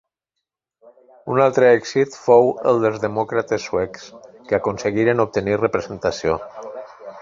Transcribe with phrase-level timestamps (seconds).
[1.33, 4.11] Un altre èxit fou el dels Demòcrates Suecs,
[4.49, 6.39] que aconseguiren obtenir representació.